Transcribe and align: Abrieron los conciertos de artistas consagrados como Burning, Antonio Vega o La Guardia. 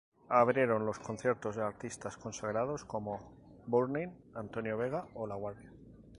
Abrieron 0.29 0.87
los 0.87 0.97
conciertos 0.97 1.57
de 1.57 1.61
artistas 1.61 2.17
consagrados 2.17 2.83
como 2.85 3.35
Burning, 3.67 4.09
Antonio 4.33 4.75
Vega 4.75 5.05
o 5.13 5.27
La 5.27 5.35
Guardia. 5.35 5.71